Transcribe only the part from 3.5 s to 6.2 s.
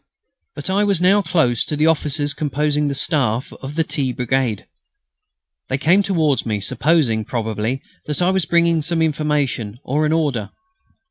of the T. Brigade. They came